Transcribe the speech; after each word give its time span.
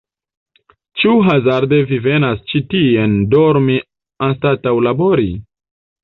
Ĉu 1.01 1.09
hazarde 1.25 1.77
Vi 1.91 1.99
venas 2.05 2.39
ĉi 2.53 2.61
tien 2.71 3.13
dormi 3.33 3.75
anstataŭ 4.29 4.73
labori? 4.87 5.29